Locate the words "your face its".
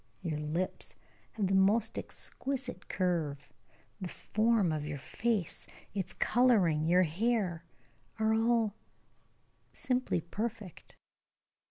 4.83-6.13